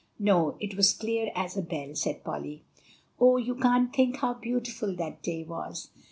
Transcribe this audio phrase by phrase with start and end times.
[0.17, 2.63] "No; it was clear as a bell," said Polly.
[3.19, 5.91] "Oh, you can't think how beautiful that day was!